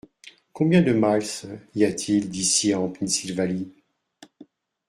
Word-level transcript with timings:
Combien 0.53 0.81
de 0.81 0.93
miles 0.93 1.59
y 1.75 1.85
a-t-il 1.85 2.27
d’ici 2.31 2.73
en 2.73 2.89
Pennsylvanie? 2.89 3.71